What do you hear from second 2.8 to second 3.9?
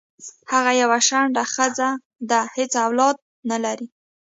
اولاد نه لری